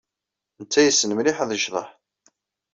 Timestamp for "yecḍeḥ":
1.53-1.89